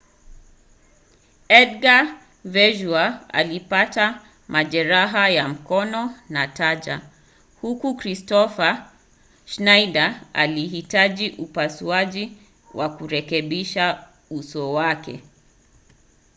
edgar 1.61 2.05
veguilla 2.53 3.05
alipata 3.39 4.05
majeraha 4.47 5.29
ya 5.29 5.47
mkono 5.47 6.15
na 6.29 6.47
taya 6.47 7.01
huku 7.61 7.95
kristoffer 7.95 8.91
schneider 9.45 10.21
akihitaji 10.33 11.29
upasuaji 11.29 12.37
wa 12.73 12.89
kurekebisha 12.97 14.07
uso 14.29 14.73
wake 14.73 15.23